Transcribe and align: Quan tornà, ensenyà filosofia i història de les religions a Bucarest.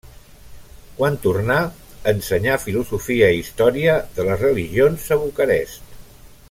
Quan 1.01 1.17
tornà, 1.25 1.57
ensenyà 2.13 2.57
filosofia 2.63 3.29
i 3.35 3.39
història 3.45 4.01
de 4.17 4.29
les 4.31 4.43
religions 4.47 5.09
a 5.19 5.23
Bucarest. 5.27 5.99